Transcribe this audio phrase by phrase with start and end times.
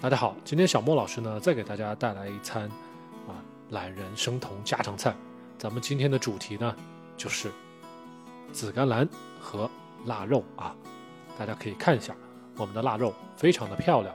[0.00, 2.70] 大家好，今天小莫老师呢再给大家带来一餐
[3.26, 3.34] 啊
[3.70, 5.12] 懒人生酮家常菜。
[5.58, 6.72] 咱们今天的主题呢
[7.16, 7.50] 就是
[8.52, 9.08] 紫甘蓝
[9.40, 9.68] 和
[10.06, 10.72] 腊肉啊，
[11.36, 12.14] 大家可以看一下
[12.56, 14.14] 我们的腊肉非常的漂亮。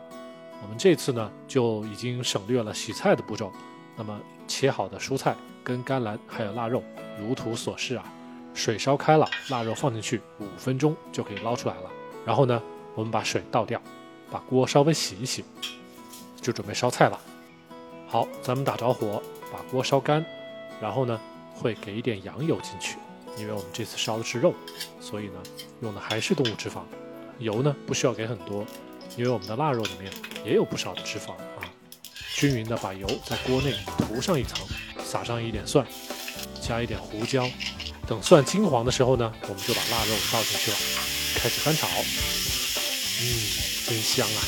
[0.61, 3.52] 我们这次呢就已经省略了洗菜的步骤，
[3.97, 6.81] 那么切好的蔬菜跟甘蓝还有腊肉
[7.20, 8.05] 如图所示啊，
[8.54, 11.91] 水烧开了，腊肉放进去五分钟就可以捞出来了。
[12.25, 12.63] 然后呢，
[12.95, 13.81] 我们把水倒掉。
[14.31, 15.43] 把锅稍微洗一洗，
[16.41, 17.19] 就准备烧菜了。
[18.07, 20.25] 好，咱们打着火，把锅烧干，
[20.81, 21.19] 然后呢，
[21.55, 22.97] 会给一点羊油进去，
[23.37, 24.54] 因为我们这次烧的是肉，
[25.00, 25.41] 所以呢，
[25.81, 26.81] 用的还是动物脂肪。
[27.39, 28.65] 油呢不需要给很多，
[29.17, 30.11] 因为我们的腊肉里面
[30.45, 31.65] 也有不少的脂肪啊。
[32.36, 34.67] 均匀的把油在锅内涂上一层，
[35.03, 35.86] 撒上一点蒜，
[36.61, 37.47] 加一点胡椒。
[38.05, 40.78] 等蒜金黄的时候呢，我们就把腊肉倒进去了，
[41.36, 41.88] 开始翻炒。
[43.22, 43.72] 嗯。
[43.85, 44.39] 真香啊，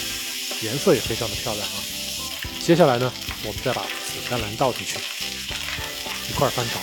[0.62, 1.84] 颜色也非常的漂亮啊。
[2.64, 3.12] 接下来呢，
[3.44, 4.98] 我们再把紫甘蓝倒进去，
[6.30, 6.80] 一块翻炒。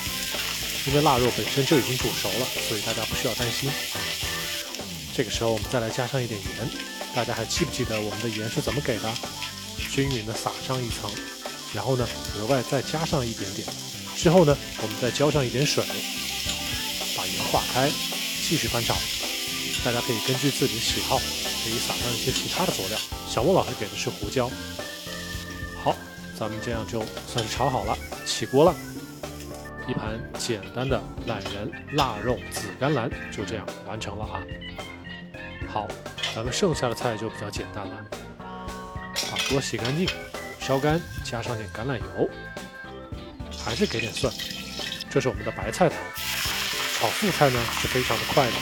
[0.86, 3.70] 因为腊肉本身就已经煮熟了，所以大家不需要担心。
[5.16, 6.69] 这个时候我们再来加上一点盐，
[7.14, 9.11] 大家还记不记得我们的盐是怎么给的？
[9.91, 11.11] 均匀的撒上一层，
[11.72, 13.67] 然后呢，额外再加上一点点。
[14.17, 15.83] 之后呢，我们再浇上一点水，
[17.17, 17.91] 把盐化开，
[18.46, 18.94] 继续翻炒。
[19.83, 21.20] 大家可以根据自己的喜好。
[21.62, 24.50] 可以撒上一些其他的佐料，小莫老师给的是胡椒。
[25.82, 25.94] 好，
[26.36, 27.96] 咱们这样就算是炒好了，
[28.27, 28.74] 起锅了。
[29.86, 34.42] 一盘简单的懒人腊肉紫甘蓝就这样完成了啊。
[35.68, 35.86] 好，
[36.34, 37.96] 咱们剩下的菜就比较简单了，
[38.38, 40.08] 把锅洗干净，
[40.60, 42.28] 烧干，加上点橄榄油，
[43.56, 44.33] 还是给点蒜。
[45.08, 45.94] 这是我们的白菜头。
[46.98, 48.52] 炒素菜呢是非常的快的，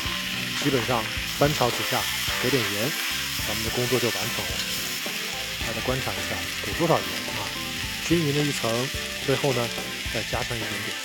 [0.63, 1.03] 基本上
[1.39, 1.99] 翻炒几下。
[2.43, 2.91] 给点盐，
[3.47, 4.53] 咱们的工作就完成了。
[5.67, 7.05] 大家观察一下，给多少盐
[7.37, 7.47] 啊？
[8.07, 8.71] 均匀的一层，
[9.27, 9.69] 最后呢
[10.13, 10.97] 再加上一点点。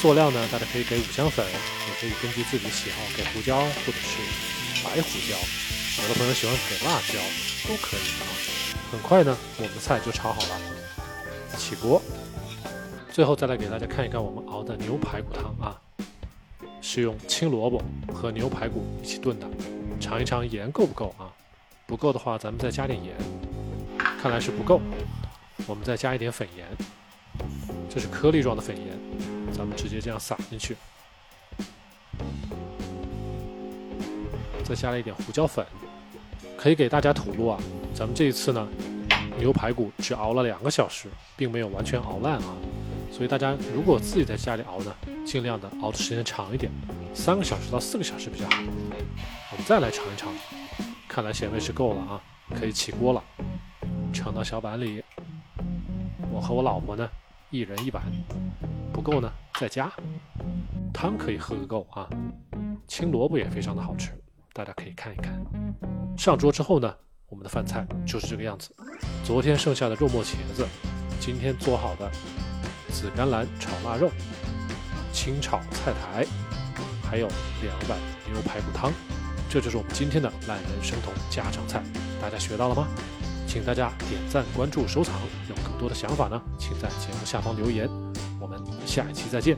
[0.00, 4.16] 佐料呢，大家可以给五香粉，也可以根据自己喜好给胡椒或者是
[4.82, 5.36] 白胡椒。
[6.02, 7.18] 有的朋友喜欢给辣椒，
[7.68, 8.26] 都可以啊。
[8.90, 10.60] 很快呢，我们的菜就炒好了，
[11.58, 12.00] 起锅。
[13.12, 15.87] 最后再来给大家看一看我们熬的牛排骨汤啊。
[16.80, 19.46] 是用青萝卜和牛排骨一起炖的，
[20.00, 21.30] 尝一尝盐够不够啊？
[21.86, 23.14] 不够的话，咱们再加点盐。
[24.20, 24.80] 看来是不够，
[25.66, 26.66] 我们再加一点粉盐。
[27.88, 28.86] 这是颗粒状的粉盐，
[29.52, 30.76] 咱们直接这样撒进去。
[34.64, 35.64] 再加了一点胡椒粉，
[36.56, 37.58] 可以给大家吐露啊。
[37.94, 38.68] 咱们这一次呢，
[39.38, 42.54] 牛排骨只熬了两个小时，并没有完全熬烂啊。
[43.18, 44.94] 所以大家如果自己在家里熬呢，
[45.26, 46.70] 尽量的熬的时间长一点，
[47.12, 48.62] 三个小时到四个小时比较好。
[49.50, 50.32] 我们再来尝一尝，
[51.08, 52.22] 看来咸味是够了啊，
[52.54, 53.24] 可以起锅了，
[54.14, 55.02] 盛到小碗里。
[56.30, 57.08] 我和我老婆呢，
[57.50, 58.00] 一人一碗，
[58.92, 59.92] 不够呢再加。
[60.94, 62.08] 汤可以喝个够啊，
[62.86, 64.12] 青萝卜也非常的好吃，
[64.52, 65.44] 大家可以看一看。
[66.16, 66.94] 上桌之后呢，
[67.28, 68.72] 我们的饭菜就是这个样子。
[69.24, 70.64] 昨天剩下的肉末茄子，
[71.18, 72.08] 今天做好的。
[72.98, 74.10] 紫甘蓝炒腊肉，
[75.12, 76.26] 清炒菜苔，
[77.08, 77.28] 还有
[77.62, 77.96] 两碗
[78.32, 78.92] 牛排骨汤，
[79.48, 81.80] 这就是我们今天的懒人生酮家常菜。
[82.20, 82.88] 大家学到了吗？
[83.46, 85.14] 请大家点赞、关注、收藏。
[85.48, 87.88] 有更多的想法呢，请在节目下方留言。
[88.40, 89.56] 我们下一期再见。